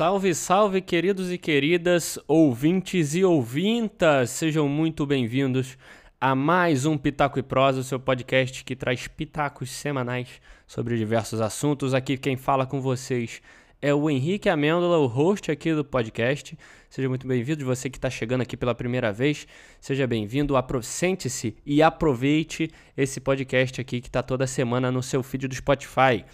[0.00, 4.30] Salve, salve, queridos e queridas, ouvintes e ouvintas!
[4.30, 5.76] Sejam muito bem-vindos
[6.18, 11.42] a mais um Pitaco e Prosa, o seu podcast que traz pitacos semanais sobre diversos
[11.42, 11.92] assuntos.
[11.92, 13.42] Aqui quem fala com vocês
[13.82, 16.58] é o Henrique Amêndola, o host aqui do podcast.
[16.88, 19.46] Seja muito bem-vindo, você que está chegando aqui pela primeira vez,
[19.82, 25.46] seja bem-vindo, sente-se e aproveite esse podcast aqui que está toda semana no seu feed
[25.46, 26.24] do Spotify.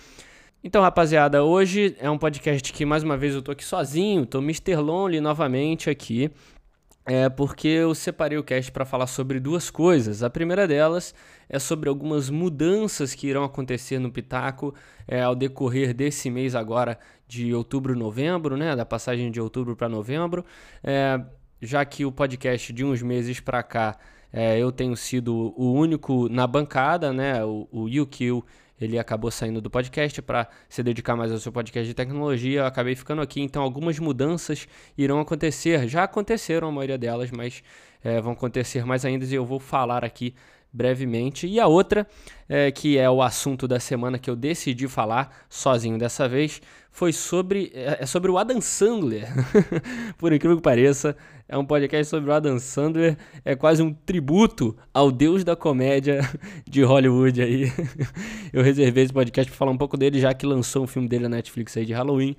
[0.67, 4.39] Então, rapaziada, hoje é um podcast que mais uma vez eu tô aqui sozinho, tô
[4.39, 4.75] Mr.
[4.75, 6.29] Lonely novamente aqui,
[7.05, 10.25] é porque eu separei o cast para falar sobre duas coisas.
[10.25, 11.15] A primeira delas
[11.49, 14.75] é sobre algumas mudanças que irão acontecer no Pitaco
[15.07, 16.99] é, ao decorrer desse mês agora
[17.29, 20.45] de outubro novembro, né, da passagem de outubro para novembro,
[20.83, 21.25] é,
[21.63, 23.97] já que o podcast de uns meses para cá
[24.33, 28.43] é, eu tenho sido o único na bancada, né, o, o UQ
[28.81, 32.61] ele acabou saindo do podcast para se dedicar mais ao seu podcast de tecnologia.
[32.61, 35.89] Eu acabei ficando aqui, então algumas mudanças irão acontecer.
[35.89, 37.63] Já aconteceram a maioria delas, mas
[38.05, 40.35] é, vão acontecer mais ainda e eu vou falar aqui
[40.77, 41.47] brevemente.
[41.47, 42.07] E a outra,
[42.49, 46.61] é, que é o assunto da semana que eu decidi falar sozinho dessa vez,
[46.91, 49.27] foi sobre, é, é sobre o Adam Sandler.
[50.19, 51.17] Por incrível que pareça,
[51.49, 56.21] é um podcast sobre o Adam Sandler, é quase um tributo ao deus da comédia
[56.69, 57.73] de Hollywood aí.
[58.53, 61.25] Eu reservei esse podcast para falar um pouco dele, já que lançou um filme dele
[61.25, 62.37] na Netflix aí de Halloween.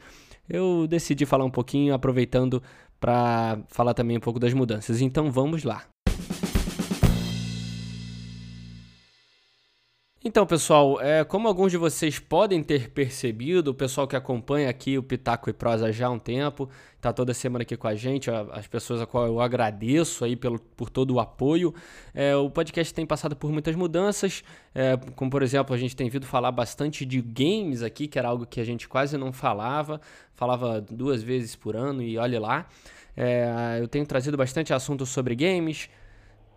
[0.47, 2.63] Eu decidi falar um pouquinho, aproveitando
[2.99, 5.01] para falar também um pouco das mudanças.
[5.01, 5.83] Então vamos lá.
[10.27, 14.97] Então, pessoal, é, como alguns de vocês podem ter percebido, o pessoal que acompanha aqui
[14.97, 18.29] o Pitaco e Prosa já há um tempo, está toda semana aqui com a gente,
[18.29, 21.73] as pessoas a qual eu agradeço aí pelo, por todo o apoio.
[22.13, 24.43] É, o podcast tem passado por muitas mudanças,
[24.75, 28.27] é, como por exemplo, a gente tem vindo falar bastante de games aqui, que era
[28.27, 30.01] algo que a gente quase não falava,
[30.35, 32.67] falava duas vezes por ano e olhe lá.
[33.15, 35.89] É, eu tenho trazido bastante assunto sobre games,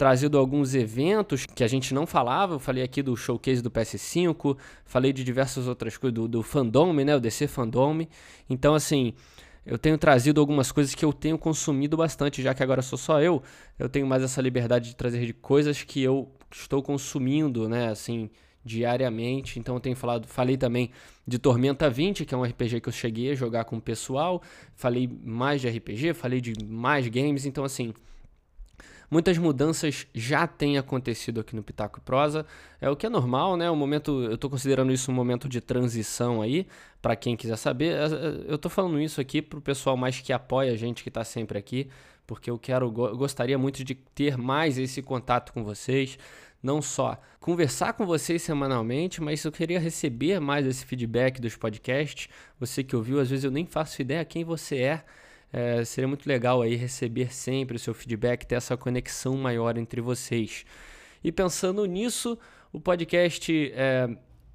[0.01, 2.55] trazido alguns eventos que a gente não falava.
[2.55, 7.05] Eu falei aqui do showcase do PS5, falei de diversas outras coisas, do, do Fandome,
[7.05, 7.15] né?
[7.15, 8.09] O DC Fandome.
[8.49, 9.13] Então, assim,
[9.67, 13.21] eu tenho trazido algumas coisas que eu tenho consumido bastante, já que agora sou só
[13.21, 13.43] eu.
[13.79, 17.91] Eu tenho mais essa liberdade de trazer de coisas que eu estou consumindo, né?
[17.91, 18.31] Assim,
[18.65, 19.59] diariamente.
[19.59, 20.91] Então eu tenho falado, falei também
[21.27, 24.41] de Tormenta 20, que é um RPG que eu cheguei a jogar com o pessoal.
[24.75, 27.45] Falei mais de RPG, falei de mais games.
[27.45, 27.93] Então, assim,
[29.11, 32.47] Muitas mudanças já têm acontecido aqui no Pitaco e Prosa,
[32.81, 33.69] é o que é normal, né?
[33.69, 36.65] O momento, eu estou considerando isso um momento de transição aí,
[37.03, 37.97] para quem quiser saber.
[37.97, 41.03] É, é, eu estou falando isso aqui para o pessoal mais que apoia a gente,
[41.03, 41.89] que está sempre aqui,
[42.25, 46.17] porque eu quero, eu gostaria muito de ter mais esse contato com vocês,
[46.63, 52.29] não só conversar com vocês semanalmente, mas eu queria receber mais esse feedback dos podcasts.
[52.61, 55.05] Você que ouviu, às vezes eu nem faço ideia quem você é.
[55.53, 60.01] É, seria muito legal aí receber sempre o seu feedback, ter essa conexão maior entre
[60.01, 60.65] vocês.
[61.23, 62.39] E pensando nisso,
[62.73, 64.09] o podcast, é,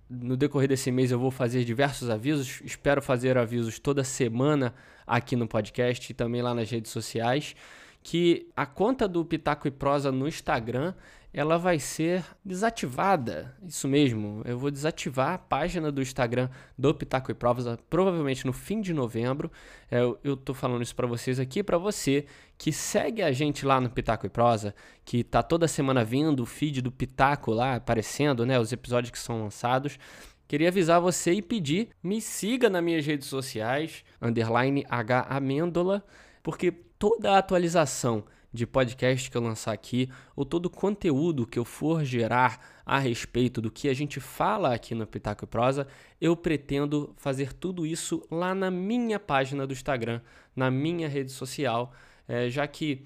[0.09, 2.61] no decorrer desse mês, eu vou fazer diversos avisos.
[2.63, 4.73] Espero fazer avisos toda semana
[5.05, 7.55] aqui no podcast e também lá nas redes sociais.
[8.01, 10.93] Que a conta do Pitaco e Prosa no Instagram
[11.37, 13.53] ela vai ser desativada.
[13.61, 16.47] Isso mesmo, eu vou desativar a página do Instagram
[16.77, 19.51] do Pitaco e Provas, provavelmente no fim de novembro.
[19.91, 22.25] É, eu estou falando isso para vocês aqui, para você
[22.57, 24.73] que segue a gente lá no Pitaco e Prosa,
[25.03, 29.19] que tá toda semana vendo o feed do Pitaco lá aparecendo, né, os episódios que
[29.19, 29.99] são lançados.
[30.47, 36.01] Queria avisar você e pedir, me siga nas minhas redes sociais, underline H Amêndola,
[36.41, 38.23] porque toda a atualização
[38.55, 42.97] de podcast que eu lançar aqui, ou todo o conteúdo que eu for gerar a
[42.97, 45.87] respeito do que a gente fala aqui no Pitaco e Prosa,
[46.19, 50.21] eu pretendo fazer tudo isso lá na minha página do Instagram,
[50.55, 51.93] na minha rede social,
[52.27, 53.05] é, já que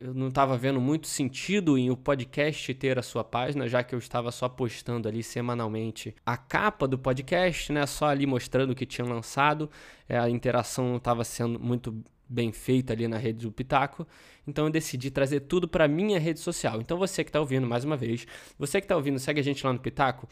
[0.00, 3.94] eu não estava vendo muito sentido em o podcast ter a sua página, já que
[3.94, 7.86] eu estava só postando ali semanalmente a capa do podcast, né?
[7.86, 9.70] Só ali mostrando o que tinha lançado.
[10.08, 14.06] É, a interação não estava sendo muito bem feita ali na rede do Pitaco.
[14.46, 16.80] Então eu decidi trazer tudo para minha rede social.
[16.80, 19.66] Então você que está ouvindo, mais uma vez, você que está ouvindo, segue a gente
[19.66, 20.28] lá no Pitaco.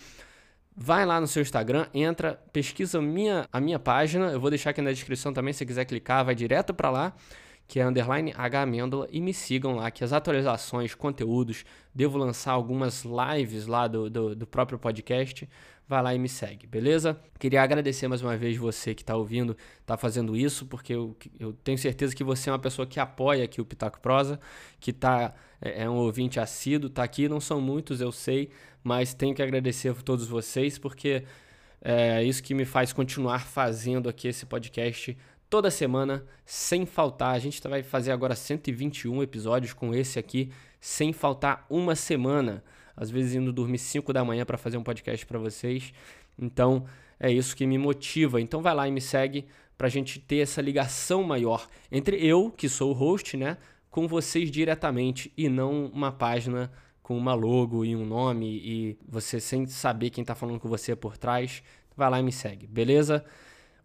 [0.80, 4.30] Vai lá no seu Instagram, entra, pesquisa minha, a minha página.
[4.30, 7.16] Eu vou deixar aqui na descrição também, se quiser clicar, vai direto para lá,
[7.68, 12.52] que é underline H Amêndola, e me sigam lá, que as atualizações, conteúdos, devo lançar
[12.52, 15.46] algumas lives lá do, do, do próprio podcast
[15.88, 17.18] vai lá e me segue, beleza?
[17.38, 21.54] Queria agradecer mais uma vez você que está ouvindo, está fazendo isso, porque eu, eu,
[21.54, 24.38] tenho certeza que você é uma pessoa que apoia aqui o Pitaco Prosa,
[24.78, 28.50] que tá, é, é um ouvinte assíduo, está aqui, não são muitos, eu sei,
[28.84, 31.24] mas tenho que agradecer a todos vocês, porque
[31.80, 35.16] é isso que me faz continuar fazendo aqui esse podcast
[35.48, 37.34] toda semana, sem faltar.
[37.34, 40.50] A gente vai fazer agora 121 episódios com esse aqui,
[40.80, 42.62] sem faltar uma semana.
[42.96, 45.92] Às vezes indo dormir 5 da manhã para fazer um podcast para vocês.
[46.38, 46.84] Então,
[47.18, 48.40] é isso que me motiva.
[48.40, 49.46] Então vai lá e me segue
[49.76, 53.56] para a gente ter essa ligação maior entre eu, que sou o host, né,
[53.90, 59.40] com vocês diretamente e não uma página com uma logo e um nome e você
[59.40, 61.62] sem saber quem está falando com você por trás.
[61.96, 63.24] Vai lá e me segue, beleza?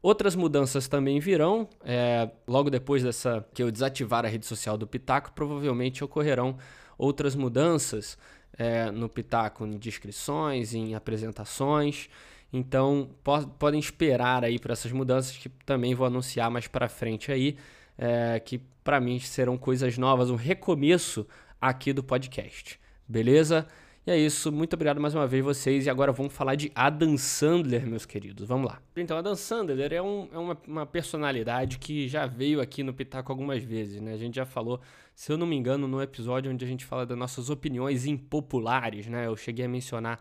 [0.03, 1.65] Outras mudanças também virão.
[1.81, 6.57] É, logo depois dessa que eu desativar a rede social do Pitaco, provavelmente ocorrerão
[6.97, 8.17] outras mudanças
[8.57, 12.09] é, no Pitaco, em descrições, em apresentações.
[12.51, 17.31] Então po podem esperar aí para essas mudanças que também vou anunciar mais para frente
[17.31, 17.55] aí,
[17.97, 21.25] é, que para mim serão coisas novas, um recomeço
[21.61, 22.77] aqui do podcast.
[23.07, 23.65] Beleza?
[24.05, 25.85] E é isso, muito obrigado mais uma vez vocês.
[25.85, 28.45] E agora vamos falar de Adam Sandler, meus queridos.
[28.45, 28.81] Vamos lá.
[28.97, 33.31] Então, Adam Sandler é, um, é uma, uma, personalidade que já veio aqui no Pitaco
[33.31, 34.13] algumas vezes, né?
[34.13, 34.81] A gente já falou,
[35.15, 39.07] se eu não me engano, no episódio onde a gente fala das nossas opiniões impopulares,
[39.07, 39.25] né?
[39.25, 40.19] Eu cheguei a mencionar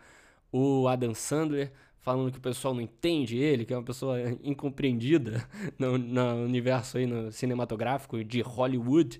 [0.49, 1.69] o Adam Sandler,
[1.99, 5.45] falando que o pessoal não entende ele, que é uma pessoa incompreendida
[5.77, 9.19] no, no universo aí no cinematográfico de Hollywood.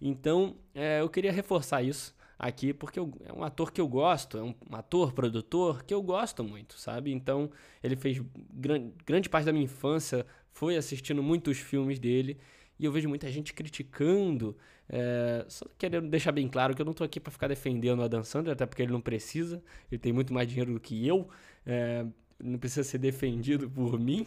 [0.00, 2.14] Então, é, eu queria reforçar isso
[2.46, 6.02] aqui, porque eu, é um ator que eu gosto, é um, ator, produtor que eu
[6.02, 7.10] gosto muito, sabe?
[7.10, 7.50] Então,
[7.82, 8.20] ele fez
[8.52, 12.38] gran, grande parte da minha infância, foi assistindo muitos filmes dele,
[12.78, 14.56] e eu vejo muita gente criticando.
[14.86, 18.02] É, só querendo deixar bem claro que eu não estou aqui para ficar defendendo o
[18.02, 21.26] Adam Sandler, até porque ele não precisa, ele tem muito mais dinheiro do que eu.
[21.64, 22.04] É,
[22.38, 24.26] não precisa ser defendido por mim,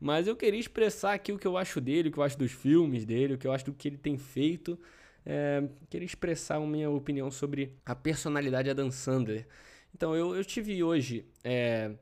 [0.00, 2.52] mas eu queria expressar aqui o que eu acho dele, o que eu acho dos
[2.52, 4.78] filmes dele, o que eu acho do que ele tem feito
[5.26, 9.46] é, queria expressar a minha opinião sobre a personalidade Adam Sandler.
[9.94, 11.92] Então, eu, eu tive hoje é,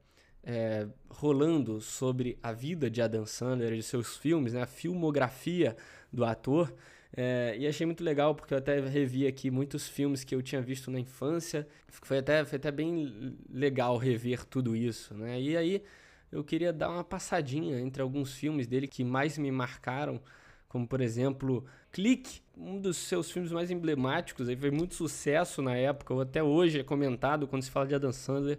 [0.43, 5.77] é, rolando sobre a vida de Adam Sandler, de seus filmes, né, a filmografia
[6.13, 6.75] do ator.
[7.15, 10.63] É, e achei muito legal porque eu até revi aqui muitos filmes que eu tinha
[10.63, 11.69] visto na infância.
[11.89, 15.41] Foi até, foi até bem legal rever tudo isso, né?
[15.41, 15.83] E aí
[16.31, 20.21] eu queria dar uma passadinha entre alguns filmes dele que mais me marcaram
[20.73, 25.77] como por exemplo Clique, um dos seus filmes mais emblemáticos, aí fez muito sucesso na
[25.77, 28.59] época, ou até hoje é comentado quando se fala de Adam Sandler,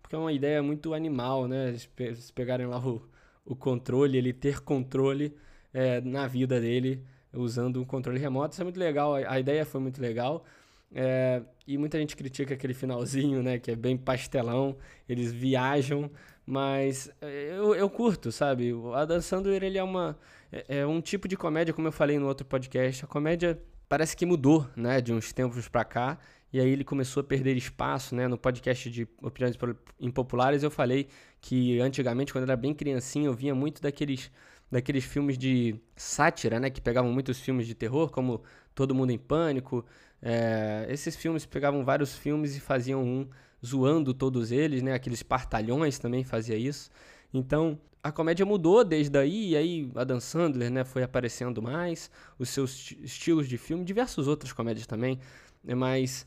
[0.00, 1.68] porque é uma ideia muito animal, né?
[1.98, 3.02] Eles pegarem lá o,
[3.44, 5.36] o controle, ele ter controle
[5.74, 9.66] é, na vida dele usando um controle remoto, isso é muito legal, a, a ideia
[9.66, 10.44] foi muito legal.
[10.92, 13.58] É, e muita gente critica aquele finalzinho, né?
[13.58, 14.76] Que é bem pastelão.
[15.08, 16.10] Eles viajam,
[16.44, 18.72] mas é, eu, eu curto, sabe?
[18.72, 20.18] O Adam Sandler, ele é uma
[20.52, 24.16] é, é um tipo de comédia, como eu falei no outro podcast, a comédia parece
[24.16, 26.18] que mudou, né, de uns tempos para cá,
[26.52, 29.56] e aí ele começou a perder espaço, né, no podcast de opiniões
[30.00, 31.08] impopulares eu falei
[31.40, 34.30] que antigamente, quando eu era bem criancinha, eu via muito daqueles
[34.70, 38.40] daqueles filmes de sátira, né, que pegavam muitos filmes de terror, como
[38.72, 39.84] Todo Mundo em Pânico,
[40.22, 43.28] é, esses filmes pegavam vários filmes e faziam um
[43.66, 46.88] zoando todos eles, né, aqueles partalhões também fazia isso,
[47.34, 52.48] então a comédia mudou desde aí, e aí Adam Sandler né, foi aparecendo mais, os
[52.48, 55.18] seus estilos de filme, diversas outras comédias também,
[55.62, 56.26] né, mas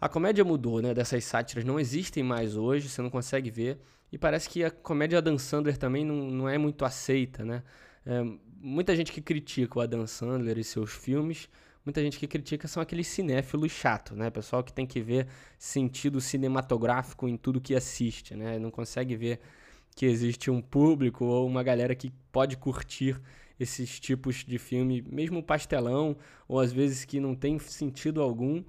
[0.00, 0.94] a comédia mudou, né?
[0.94, 3.80] Dessas sátiras não existem mais hoje, você não consegue ver,
[4.12, 7.62] e parece que a comédia Adam Sandler também não, não é muito aceita, né?
[8.06, 8.22] É,
[8.60, 11.48] muita gente que critica o Adam Sandler e seus filmes,
[11.84, 14.30] muita gente que critica são aqueles cinéfilos chatos, né?
[14.30, 15.26] Pessoal que tem que ver
[15.58, 18.58] sentido cinematográfico em tudo que assiste, né?
[18.58, 19.40] Não consegue ver
[19.98, 23.20] que existe um público ou uma galera que pode curtir
[23.58, 28.62] esses tipos de filme, mesmo pastelão, ou às vezes que não tem sentido algum.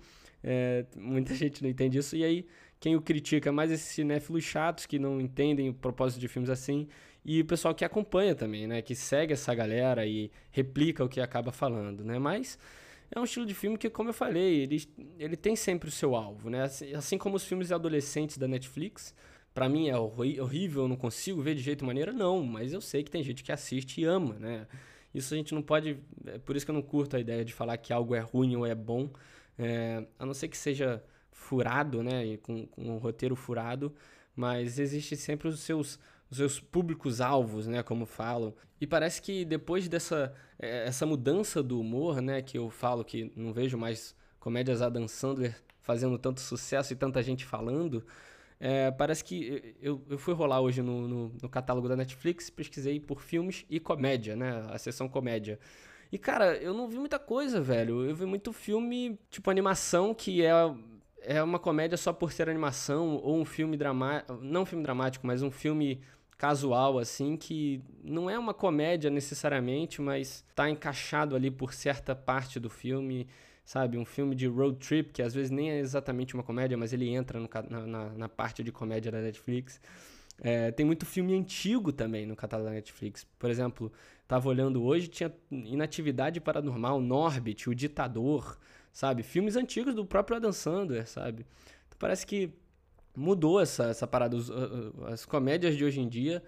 [0.44, 2.16] É, muita gente não entende isso.
[2.16, 2.48] E aí,
[2.80, 6.88] quem o critica mais esses cinéfilos chatos que não entendem o propósito de filmes assim.
[7.24, 8.82] E o pessoal que acompanha também, né?
[8.82, 12.18] Que segue essa galera e replica o que acaba falando, né?
[12.18, 12.58] Mas
[13.12, 14.84] é um estilo de filme que, como eu falei, ele,
[15.20, 16.64] ele tem sempre o seu alvo, né?
[16.64, 19.14] Assim, assim como os filmes adolescentes da Netflix,
[19.54, 23.04] para mim é horrível, eu não consigo ver de jeito maneira, não, mas eu sei
[23.04, 24.68] que tem gente que assiste e ama, né?
[25.14, 25.98] Isso a gente não pode.
[26.26, 28.56] É por isso que eu não curto a ideia de falar que algo é ruim
[28.56, 29.10] ou é bom,
[29.58, 32.38] é, a não ser que seja furado, né?
[32.38, 33.94] Com, com um roteiro furado,
[34.36, 37.82] mas existe sempre os seus, os seus públicos-alvos, né?
[37.82, 38.54] Como falam.
[38.80, 42.42] E parece que depois dessa é, essa mudança do humor, né?
[42.42, 47.22] Que eu falo que não vejo mais comédias Adam Sandler fazendo tanto sucesso e tanta
[47.24, 48.06] gente falando.
[48.60, 53.00] É, parece que eu, eu fui rolar hoje no, no, no, catálogo da Netflix, pesquisei
[53.00, 54.68] por filmes e comédia, né?
[54.70, 55.58] A seção comédia.
[56.12, 58.04] E, cara, eu não vi muita coisa, velho.
[58.04, 60.52] Eu vi muito filme, tipo, animação, que é,
[61.22, 64.34] é uma comédia só por ser animação, ou um filme dramático.
[64.42, 66.02] Não um filme dramático, mas um filme
[66.38, 72.60] casual, assim, que não é uma comédia necessariamente, mas tá encaixado ali por certa parte
[72.60, 73.28] do filme,
[73.70, 74.00] sabe?
[74.00, 77.08] Um filme de road trip, que às vezes nem é exatamente uma comédia, mas ele
[77.08, 79.80] entra no, na, na, parte de comédia da Netflix.
[80.42, 83.28] É, tem muito filme antigo também no catálogo da Netflix.
[83.38, 83.92] Por exemplo,
[84.28, 88.58] tava olhando hoje, tinha Inatividade Paranormal, Norbit, O Ditador,
[88.92, 89.22] sabe?
[89.22, 91.46] Filmes antigos do próprio Adam Sandler, sabe?
[91.88, 92.52] Então parece que
[93.16, 94.36] mudou essa, essa parada.
[95.14, 96.42] As comédias de hoje em dia,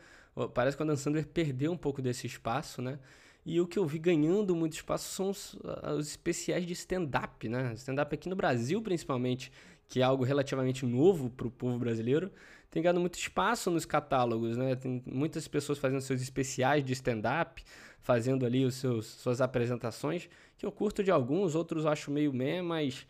[0.56, 2.98] parece que o Adam Sandler perdeu um pouco desse espaço, né?
[3.46, 5.58] E o que eu vi ganhando muito espaço são os,
[5.98, 7.74] os especiais de stand-up, né?
[7.74, 9.52] Stand-up aqui no Brasil, principalmente,
[9.88, 12.32] que é algo relativamente novo para o povo brasileiro,
[12.70, 14.76] tem ganhado muito espaço nos catálogos, né?
[14.76, 17.62] Tem muitas pessoas fazendo seus especiais de stand-up,
[18.00, 22.62] fazendo ali os seus suas apresentações, que eu curto de alguns, outros acho meio meh,
[22.62, 23.06] mas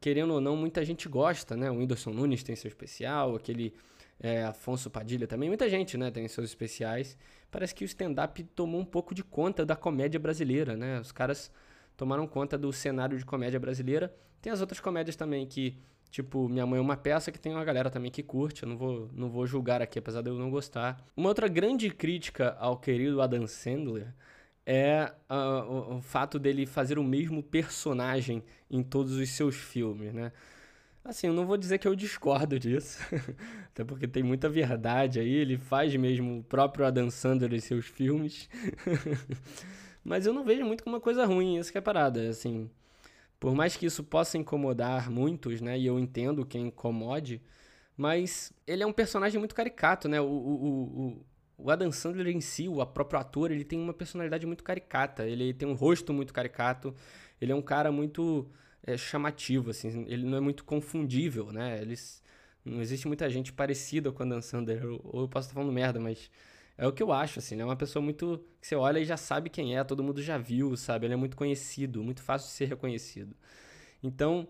[0.00, 1.70] querendo ou não, muita gente gosta, né?
[1.70, 3.72] O Whindersson Nunes tem seu especial, aquele
[4.20, 7.16] é, Afonso Padilha também, muita gente, né, tem seus especiais.
[7.50, 11.00] Parece que o stand-up tomou um pouco de conta da comédia brasileira, né?
[11.00, 11.50] Os caras
[11.96, 14.14] tomaram conta do cenário de comédia brasileira.
[14.40, 15.76] Tem as outras comédias também que,
[16.10, 18.62] tipo, Minha Mãe é uma Peça, que tem uma galera também que curte.
[18.62, 21.04] Eu não vou, não vou julgar aqui, apesar de eu não gostar.
[21.16, 24.14] Uma outra grande crítica ao querido Adam Sandler
[24.64, 30.14] é uh, o, o, fato dele fazer o mesmo personagem em todos os seus filmes,
[30.14, 30.32] né?
[31.02, 32.98] Assim, eu não vou dizer que eu discordo disso,
[33.72, 37.86] até porque tem muita verdade aí, ele faz mesmo o próprio Adam Sandler em seus
[37.86, 38.50] filmes,
[40.04, 42.70] mas eu não vejo muito como uma coisa ruim, essa que é parada, assim,
[43.40, 47.40] por mais que isso possa incomodar muitos, né, e eu entendo quem incomode,
[47.96, 51.16] mas ele é um personagem muito caricato, né, o, o,
[51.56, 55.26] o, o Adam Sandler em si, o próprio ator, ele tem uma personalidade muito caricata,
[55.26, 56.94] ele tem um rosto muito caricato,
[57.40, 58.50] ele é um cara muito
[58.86, 61.80] é, chamativo, assim, ele não é muito confundível, né?
[61.80, 62.22] Eles,
[62.64, 65.72] não existe muita gente parecida com o Adam Sandler, ou, ou eu posso estar falando
[65.72, 66.30] merda, mas
[66.76, 69.04] é o que eu acho, assim, ele é uma pessoa muito que você olha e
[69.04, 71.06] já sabe quem é, todo mundo já viu, sabe?
[71.06, 73.36] Ele é muito conhecido, muito fácil de ser reconhecido.
[74.02, 74.48] Então,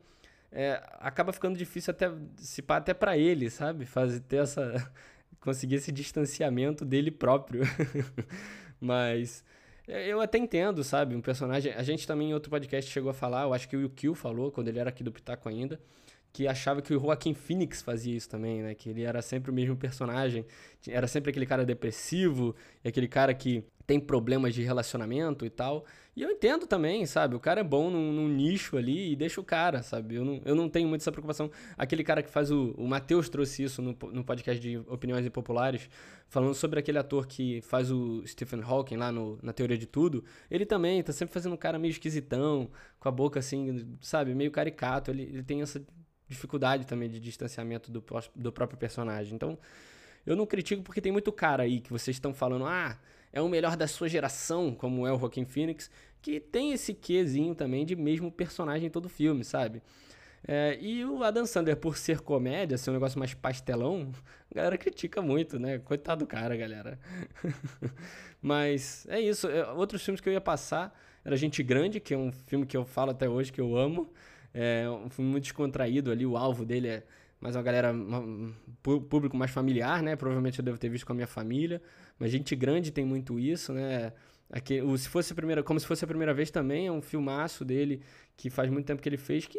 [0.53, 3.87] é, acaba ficando difícil até se pá, até para ele, sabe?
[3.87, 4.93] Fazer ter essa
[5.41, 7.63] conseguir esse distanciamento dele próprio.
[8.81, 9.45] Mas
[9.91, 11.15] eu até entendo, sabe?
[11.15, 11.73] Um personagem.
[11.73, 14.51] A gente também em outro podcast chegou a falar, eu acho que o Kill falou,
[14.51, 15.81] quando ele era aqui do Pitaco ainda,
[16.33, 18.75] que achava que o Joaquim Phoenix fazia isso também, né?
[18.75, 20.45] Que ele era sempre o mesmo personagem,
[20.89, 25.85] era sempre aquele cara depressivo, aquele cara que tem problemas de relacionamento e tal.
[26.15, 27.35] E eu entendo também, sabe?
[27.35, 30.15] O cara é bom num, num, nicho ali e deixa o cara, sabe?
[30.15, 31.51] Eu não, eu não tenho muito essa preocupação.
[31.77, 32.73] Aquele cara que faz o.
[32.79, 35.89] O Matheus trouxe isso no, no podcast de Opiniões Impopulares,
[36.29, 40.25] falando sobre aquele ator que faz o Stephen Hawking lá no, na Teoria de Tudo.
[40.49, 42.71] Ele também tá sempre fazendo um cara meio esquisitão,
[43.01, 44.35] com a boca assim, sabe?
[44.35, 45.11] Meio caricato.
[45.11, 45.85] Ele, ele tem essa
[46.31, 48.03] dificuldade também de distanciamento do,
[48.35, 49.35] do próprio personagem.
[49.35, 49.59] Então,
[50.25, 52.97] eu não critico porque tem muito cara aí que vocês estão falando, ah
[53.33, 57.55] é o melhor da sua geração, como é o Joaquin Phoenix, que tem esse quezinho
[57.55, 59.83] também de mesmo personagem em todo filme, sabe?
[60.47, 64.11] É, e o Adam Sandler, por ser comédia, ser um negócio mais pastelão,
[64.51, 65.79] a galera critica muito, né?
[65.79, 66.99] Coitado do cara, galera.
[68.41, 69.49] Mas é isso.
[69.49, 72.77] É, outros filmes que eu ia passar era Gente Grande, que é um filme que
[72.77, 74.11] eu falo até hoje que eu amo.
[74.53, 77.03] É um filme muito descontraído ali, o alvo dele é
[77.41, 78.53] mais uma galera, um
[78.83, 80.15] público mais familiar, né?
[80.15, 81.81] Provavelmente eu devo ter visto com a minha família,
[82.19, 84.13] mas gente grande tem muito isso, né?
[84.53, 87.01] Aqui, o, se fosse a primeira, como se fosse a primeira vez também, é um
[87.01, 88.03] filmaço dele
[88.37, 89.59] que faz muito tempo que ele fez, que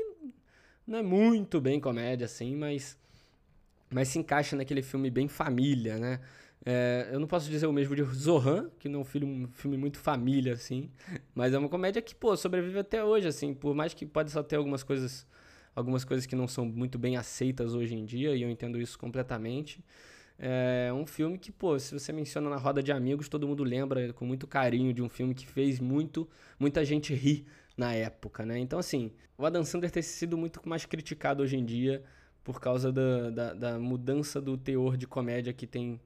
[0.85, 2.99] não é muito bem comédia assim, mas
[3.89, 6.19] mas se encaixa naquele filme bem família, né?
[6.63, 9.47] É, eu não posso dizer o mesmo de Zohan, que não é um filme, um
[9.47, 10.91] filme muito família, assim,
[11.33, 14.43] mas é uma comédia que, pô, sobrevive até hoje, assim, por mais que pode só
[14.43, 15.27] ter algumas coisas
[15.75, 18.99] algumas coisas que não são muito bem aceitas hoje em dia, e eu entendo isso
[18.99, 19.83] completamente.
[20.37, 24.11] É um filme que, pô, se você menciona na roda de amigos, todo mundo lembra
[24.13, 26.27] com muito carinho de um filme que fez muito,
[26.59, 27.45] muita gente rir
[27.77, 28.57] na época, né?
[28.57, 32.03] Então, assim, o Adam Sandler tem sido muito mais criticado hoje em dia
[32.43, 36.01] por causa da, da, da mudança do teor de comédia que tem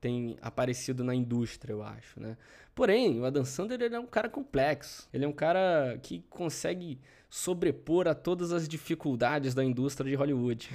[0.00, 2.36] tem aparecido na indústria, eu acho, né?
[2.74, 5.08] Porém, o Adam Sandler ele é um cara complexo.
[5.12, 10.70] Ele é um cara que consegue sobrepor a todas as dificuldades da indústria de Hollywood.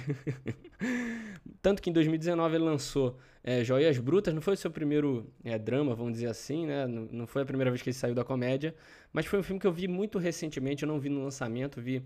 [1.60, 5.58] Tanto que em 2019 ele lançou é, Joias Brutas, não foi o seu primeiro é,
[5.58, 6.86] drama, vamos dizer assim, né?
[6.86, 8.74] Não, não foi a primeira vez que ele saiu da comédia,
[9.12, 12.02] mas foi um filme que eu vi muito recentemente, eu não vi no lançamento, vi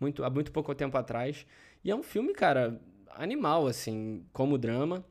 [0.00, 1.46] muito, há muito pouco tempo atrás.
[1.84, 2.80] E é um filme, cara,
[3.14, 5.04] animal, assim, como drama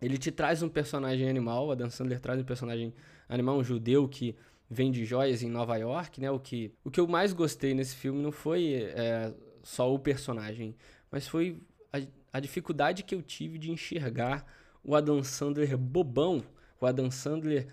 [0.00, 2.94] ele te traz um personagem animal, o Adam Sandler traz um personagem
[3.28, 4.36] animal, um judeu que
[4.70, 6.30] vende joias em Nova York, né?
[6.30, 10.74] O que, o que eu mais gostei nesse filme não foi é, só o personagem,
[11.10, 11.60] mas foi
[11.92, 11.98] a,
[12.34, 14.46] a dificuldade que eu tive de enxergar
[14.84, 16.42] o Adam Sandler bobão,
[16.80, 17.66] o Adam Sandler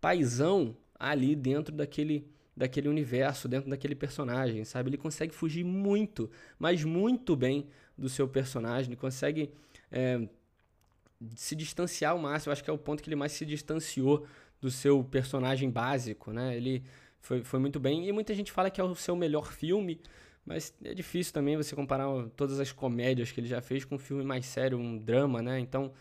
[0.00, 4.90] paisão ali dentro daquele daquele universo, dentro daquele personagem, sabe?
[4.90, 9.50] Ele consegue fugir muito, mas muito bem do seu personagem, consegue
[9.90, 10.28] é,
[11.36, 12.50] se distanciar ao máximo.
[12.50, 14.26] Eu acho que é o ponto que ele mais se distanciou
[14.60, 16.56] do seu personagem básico, né?
[16.56, 16.82] Ele
[17.20, 18.06] foi, foi muito bem.
[18.08, 20.00] E muita gente fala que é o seu melhor filme,
[20.44, 23.98] mas é difícil também você comparar todas as comédias que ele já fez com um
[23.98, 25.58] filme mais sério, um drama, né?
[25.58, 25.92] Então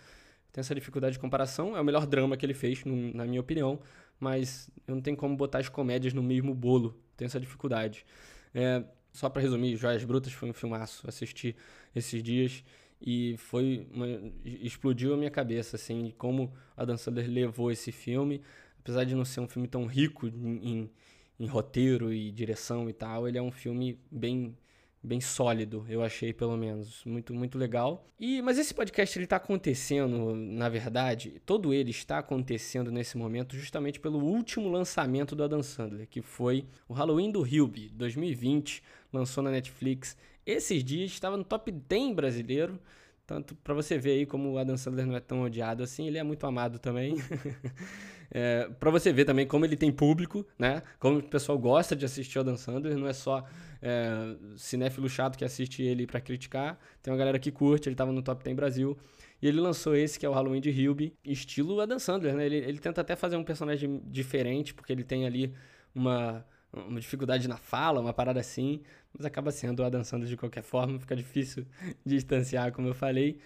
[0.51, 1.75] tem essa dificuldade de comparação.
[1.75, 3.79] É o melhor drama que ele fez, na minha opinião
[4.21, 6.95] mas eu não tenho como botar as comédias no mesmo bolo.
[7.17, 8.05] Tenho essa dificuldade.
[8.53, 11.09] É, só para resumir, Joias Brutas foi um filmaço.
[11.09, 11.55] Assisti
[11.93, 12.63] esses dias
[13.01, 14.07] e foi uma,
[14.43, 18.41] explodiu a minha cabeça assim como a Dan Sandler levou esse filme
[18.79, 20.91] apesar de não ser um filme tão rico em, em,
[21.39, 24.55] em roteiro e direção e tal ele é um filme bem
[25.03, 28.05] bem sólido, eu achei pelo menos, muito muito legal.
[28.19, 33.55] E mas esse podcast ele tá acontecendo, na verdade, todo ele está acontecendo nesse momento
[33.55, 39.43] justamente pelo último lançamento do Adam Sandler, que foi o Halloween do Hilby, 2020, lançou
[39.43, 40.15] na Netflix.
[40.51, 42.79] Esses dias estava no top 10 brasileiro.
[43.25, 46.17] Tanto para você ver aí como o Adam Sandler não é tão odiado assim, ele
[46.17, 47.15] é muito amado também.
[48.29, 50.83] é, para você ver também como ele tem público, né?
[50.99, 53.47] Como o pessoal gosta de assistir o Adam Sandler, não é só
[53.81, 56.77] é, cinéfilo chato que assiste ele para criticar.
[57.01, 58.97] Tem uma galera que curte, ele tava no Top 10 Brasil.
[59.41, 62.45] E ele lançou esse, que é o Halloween de Hilby, estilo Adam Sandler, né?
[62.45, 65.53] Ele, ele tenta até fazer um personagem diferente, porque ele tem ali
[65.95, 68.81] uma uma dificuldade na fala, uma parada assim,
[69.13, 71.65] mas acaba sendo o Adam Sandler de qualquer forma, fica difícil
[72.05, 73.39] distanciar, como eu falei.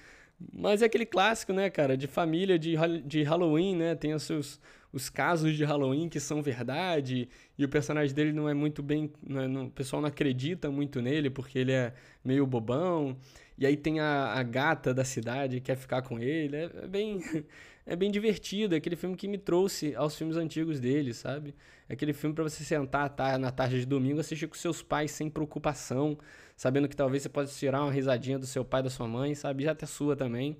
[0.53, 3.95] Mas é aquele clássico, né, cara, de família, de, de Halloween, né?
[3.95, 4.59] Tem os seus
[4.95, 7.27] os casos de Halloween que são verdade
[7.57, 10.71] e o personagem dele não é muito bem, não é, não, o pessoal não acredita
[10.71, 13.17] muito nele porque ele é meio bobão.
[13.57, 16.55] E aí tem a, a gata da cidade que quer ficar com ele.
[16.55, 17.19] É, é bem
[17.85, 21.53] é bem divertido, é aquele filme que me trouxe aos filmes antigos dele, sabe?
[21.87, 25.11] É aquele filme para você sentar tá, na tarde de domingo, assistir com seus pais
[25.11, 26.17] sem preocupação,
[26.57, 29.63] sabendo que talvez você pode tirar uma risadinha do seu pai, da sua mãe, sabe?
[29.63, 30.57] Já até sua também.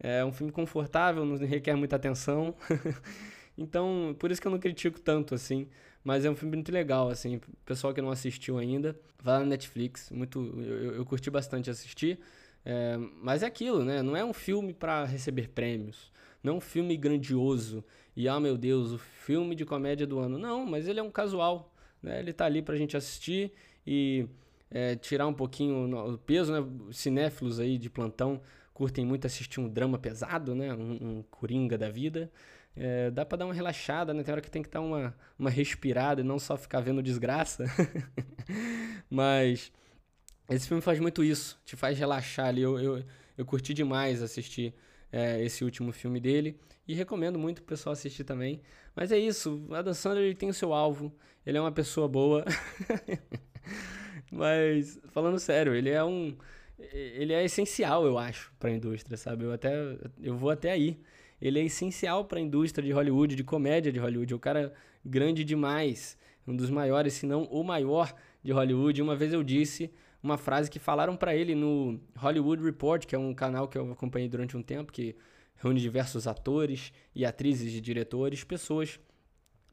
[0.00, 2.54] É um filme confortável, não requer muita atenção.
[3.56, 5.68] então, por isso que eu não critico tanto, assim.
[6.02, 7.40] Mas é um filme muito legal, assim.
[7.64, 10.10] Pessoal que não assistiu ainda, vai lá na Netflix.
[10.10, 12.18] Muito, eu, eu curti bastante assistir.
[12.64, 14.02] É, mas é aquilo, né?
[14.02, 16.10] Não é um filme para receber prêmios.
[16.46, 17.84] Não um filme grandioso
[18.16, 20.38] e, ah, meu Deus, o filme de comédia do ano.
[20.38, 21.74] Não, mas ele é um casual.
[22.00, 22.20] Né?
[22.20, 23.52] Ele tá ali pra gente assistir
[23.84, 24.28] e
[24.70, 26.64] é, tirar um pouquinho o peso, né?
[26.92, 28.40] cinéfilos aí de plantão
[28.72, 30.72] curtem muito assistir um drama pesado, né?
[30.72, 32.30] Um, um coringa da vida.
[32.76, 34.22] É, dá pra dar uma relaxada, né?
[34.22, 37.64] Tem hora que tem que dar uma, uma respirada e não só ficar vendo desgraça.
[39.10, 39.72] Mas
[40.48, 42.62] esse filme faz muito isso, te faz relaxar ali.
[42.62, 43.04] Eu, eu,
[43.36, 44.74] eu curti demais assistir
[45.12, 46.58] é, esse último filme dele.
[46.86, 48.60] E recomendo muito o pessoal assistir também.
[48.94, 51.12] Mas é isso, Adam Sandler ele tem o seu alvo,
[51.44, 52.44] ele é uma pessoa boa.
[54.32, 56.36] Mas, falando sério, ele é um.
[56.92, 59.44] Ele é essencial, eu acho, para a indústria, sabe?
[59.44, 59.72] Eu, até,
[60.22, 60.98] eu vou até aí.
[61.40, 64.32] Ele é essencial para a indústria de Hollywood, de comédia de Hollywood.
[64.32, 64.72] É um cara
[65.04, 66.18] grande demais.
[66.46, 69.00] Um dos maiores, se não o maior de Hollywood.
[69.00, 69.90] Uma vez eu disse
[70.26, 73.92] uma frase que falaram para ele no Hollywood Report, que é um canal que eu
[73.92, 75.16] acompanhei durante um tempo, que
[75.56, 78.98] reúne diversos atores e atrizes e diretores, pessoas,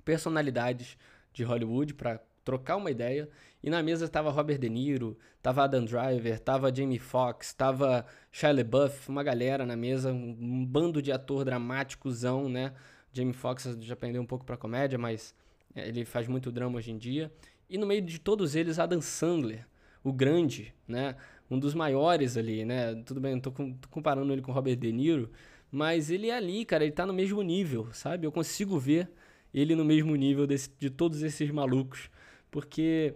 [0.05, 0.97] personalidades
[1.33, 3.27] de Hollywood para trocar uma ideia.
[3.63, 8.51] E na mesa estava Robert De Niro, estava Adam Driver, estava Jamie Foxx, estava Shia
[8.51, 12.73] LaBeouf, uma galera na mesa, um, bando de ator dramáticozão, né?
[13.11, 15.33] Jamie Foxx já aprendeu um pouco para comédia, mas
[15.75, 17.31] é, ele faz muito drama hoje em dia.
[17.69, 19.65] E no meio de todos eles, Adam Sandler,
[20.03, 21.15] o grande, né?
[21.49, 22.95] Um dos maiores ali, né?
[23.05, 25.31] Tudo bem, não tô, com, tô comparando ele com Robert De Niro,
[25.71, 28.27] mas ele é ali, cara, ele tá no mesmo nível, sabe?
[28.27, 29.09] Eu consigo ver
[29.53, 32.09] ele no mesmo nível desse, de todos esses malucos,
[32.51, 33.15] porque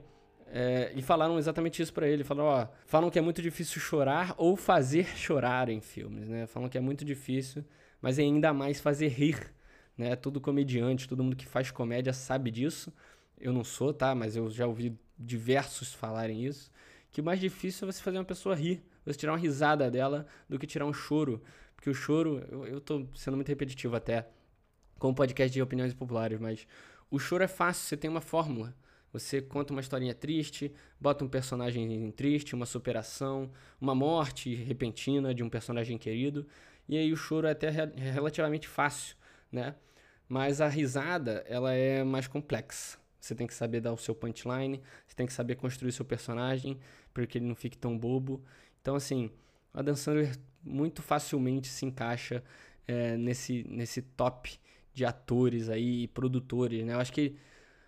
[0.50, 2.24] é, e falaram exatamente isso para ele.
[2.24, 6.48] Falaram, ó, falam que é muito difícil chorar ou fazer chorar em filmes, né?
[6.48, 7.64] Falam que é muito difícil,
[8.02, 9.54] mas é ainda mais fazer rir,
[9.98, 10.16] né?
[10.16, 12.94] Todo comediante, todo mundo que faz comédia sabe disso.
[13.40, 14.16] Eu não sou, tá?
[14.16, 16.72] Mas eu já ouvi diversos falarem isso,
[17.18, 20.60] que mais difícil é você fazer uma pessoa rir, você tirar uma risada dela do
[20.60, 21.42] que tirar um choro.
[21.76, 24.30] Porque o choro, eu, eu tô sendo muito repetitivo até,
[25.00, 26.68] com o podcast de opiniões populares, mas
[27.10, 28.72] o choro é fácil, você tem uma fórmula.
[29.12, 33.52] Você conta uma historinha triste, bota um personagem triste, uma superação,
[33.82, 36.46] uma morte repentina de um personagem querido,
[36.88, 39.18] e aí o choro é até relativamente fácil,
[39.52, 39.74] né?
[40.30, 43.00] Mas a risada, ela é mais complexa.
[43.20, 46.78] Você tem que saber dar o seu punchline, você tem que saber construir seu personagem
[47.14, 48.44] para que ele não fique tão bobo.
[48.82, 49.32] Então, assim,
[49.74, 52.44] a Dan Sandler muito facilmente se encaixa
[52.88, 54.60] é, nesse, nesse top
[54.94, 56.94] de atores aí e produtores, né?
[56.94, 57.36] Eu acho que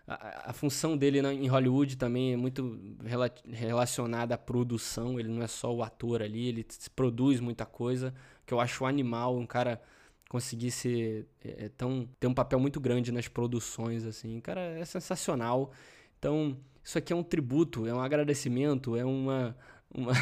[0.07, 5.19] a, a função dele na, em Hollywood também é muito rela, relacionada à produção.
[5.19, 6.65] Ele não é só o ator ali, ele
[6.95, 8.13] produz muita coisa,
[8.45, 9.81] que eu acho animal, um cara
[10.29, 14.39] conseguir ser é, é, tão ter um papel muito grande nas produções assim.
[14.39, 15.71] Cara é sensacional.
[16.17, 19.57] Então isso aqui é um tributo é um agradecimento é uma,
[19.93, 20.13] uma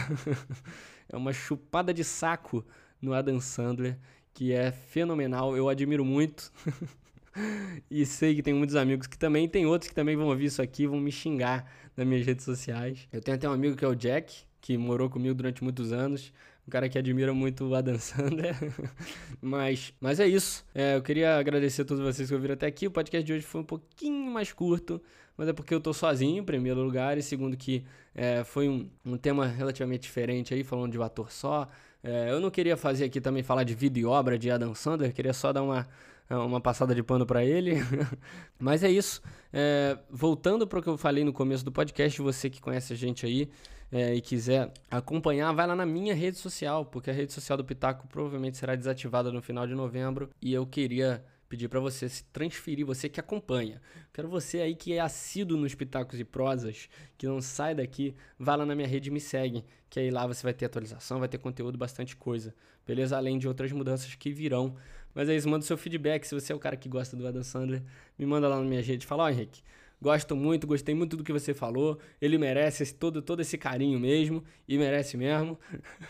[1.09, 2.65] é uma chupada de saco
[3.01, 3.99] no Adam Sandler
[4.33, 6.51] que é fenomenal eu admiro muito.
[7.87, 10.59] E sei que tem muitos amigos que também tem outros que também vão ouvir isso
[10.59, 13.07] aqui vão me xingar nas minhas redes sociais.
[13.13, 16.33] Eu tenho até um amigo que é o Jack que morou comigo durante muitos anos
[16.67, 18.55] um cara que admira muito o Adam Sandler.
[19.41, 20.65] mas, mas é isso.
[20.75, 22.87] É, eu queria agradecer a todos vocês que ouviram até aqui.
[22.87, 25.01] O podcast de hoje foi um pouquinho mais curto,
[25.37, 28.89] mas é porque eu tô sozinho, em primeiro lugar, e segundo que é, foi um,
[29.05, 31.69] um tema relativamente diferente aí, falando de um ator só.
[32.03, 35.13] É, eu não queria fazer aqui também falar de vida e obra de Adam Sandler,
[35.13, 35.87] queria só dar uma,
[36.29, 37.75] uma passada de pano para ele.
[38.59, 39.21] mas é isso.
[39.53, 42.95] É, voltando para o que eu falei no começo do podcast, você que conhece a
[42.95, 43.49] gente aí,
[43.91, 47.65] é, e quiser acompanhar, vai lá na minha rede social, porque a rede social do
[47.65, 52.23] Pitaco provavelmente será desativada no final de novembro e eu queria pedir para você se
[52.25, 53.81] transferir, você que acompanha.
[54.13, 58.55] Quero você aí que é assíduo nos Pitacos e Prosas, que não sai daqui, vá
[58.55, 61.29] lá na minha rede e me segue, que aí lá você vai ter atualização, vai
[61.29, 62.53] ter conteúdo, bastante coisa,
[62.85, 63.15] beleza?
[63.15, 64.75] Além de outras mudanças que virão.
[65.13, 67.43] Mas é isso, manda seu feedback, se você é o cara que gosta do Adam
[67.43, 67.81] Sandler,
[68.19, 69.63] me manda lá na minha rede, fala, ó oh, Henrique,
[69.99, 71.99] Gosto muito, gostei muito do que você falou.
[72.21, 74.43] Ele merece esse, todo, todo esse carinho mesmo.
[74.67, 75.57] E merece mesmo.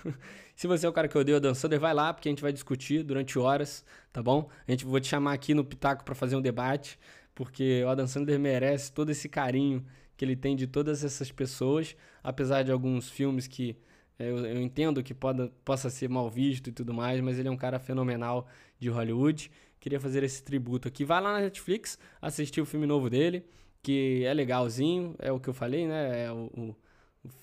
[0.55, 2.41] Se você é o cara que odeia o Dan Sander, vai lá, porque a gente
[2.41, 4.49] vai discutir durante horas, tá bom?
[4.67, 6.99] A gente vou te chamar aqui no Pitaco para fazer um debate,
[7.35, 9.85] porque o Adam Sandler merece todo esse carinho
[10.17, 13.77] que ele tem de todas essas pessoas, apesar de alguns filmes que
[14.17, 17.47] é, eu, eu entendo que pode, possa ser mal visto e tudo mais, mas ele
[17.47, 18.47] é um cara fenomenal
[18.79, 19.51] de Hollywood.
[19.79, 21.05] Queria fazer esse tributo aqui.
[21.05, 23.45] Vai lá na Netflix, assistir o filme novo dele
[23.87, 26.25] que é legalzinho, é o que eu falei, né?
[26.25, 26.75] É o, o,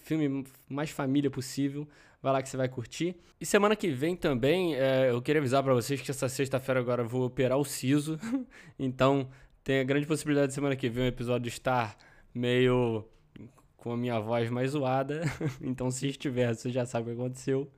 [0.03, 1.89] filme mais família possível.
[2.23, 3.17] Vai lá que você vai curtir.
[3.41, 7.03] E semana que vem também, é, eu queria avisar para vocês que essa sexta-feira agora
[7.03, 8.19] eu vou operar o siso.
[8.79, 9.31] então,
[9.63, 11.97] tem a grande possibilidade de semana que vem o episódio estar
[12.35, 13.09] meio
[13.79, 15.23] com a minha voz mais zoada.
[15.63, 17.71] então, se estiver, você já sabe o que aconteceu.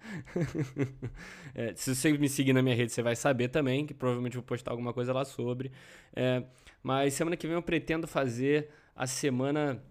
[1.54, 4.42] é, se você me seguir na minha rede, você vai saber também, que provavelmente vou
[4.42, 5.70] postar alguma coisa lá sobre.
[6.16, 6.42] É,
[6.86, 9.82] mas semana que vem eu pretendo fazer a semana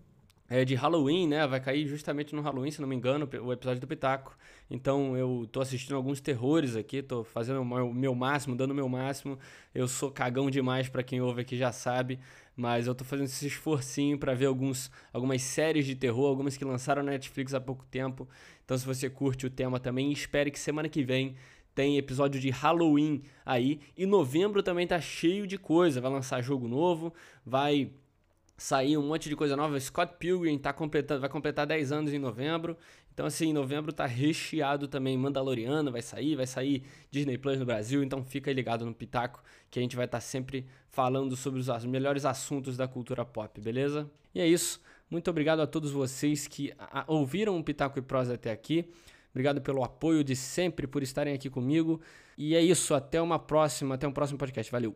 [0.48, 1.46] é, de Halloween, né?
[1.46, 4.34] Vai cair justamente no Halloween, se não me engano, o episódio do Pitaco.
[4.72, 8.88] Então eu tô assistindo alguns terrores aqui, tô fazendo o meu máximo, dando o meu
[8.88, 9.38] máximo.
[9.74, 12.18] Eu sou cagão demais para quem ouve aqui já sabe,
[12.56, 16.64] mas eu tô fazendo esse esforcinho para ver alguns, algumas séries de terror, algumas que
[16.64, 18.26] lançaram na Netflix há pouco tempo.
[18.64, 21.36] Então se você curte o tema também, espere que semana que vem
[21.76, 23.82] tem episódio de Halloween aí.
[23.98, 26.00] E novembro também tá cheio de coisa.
[26.00, 27.14] Vai lançar jogo novo,
[27.46, 27.92] vai
[28.58, 29.78] sair um monte de coisa nova.
[29.80, 32.78] Scott Pilgrim tá completando, vai completar 10 anos em novembro.
[33.14, 35.18] Então, assim, novembro tá recheado também.
[35.18, 38.02] Mandaloriano vai sair, vai sair Disney Plus no Brasil.
[38.04, 41.86] Então, fica ligado no Pitaco, que a gente vai estar tá sempre falando sobre os
[41.86, 44.10] melhores assuntos da cultura pop, beleza?
[44.34, 44.82] E é isso.
[45.10, 46.74] Muito obrigado a todos vocês que
[47.08, 48.90] ouviram o Pitaco e Prosa até aqui.
[49.36, 52.00] Obrigado pelo apoio de sempre, por estarem aqui comigo.
[52.38, 54.72] E é isso, até uma próxima, até um próximo podcast.
[54.72, 54.96] Valeu!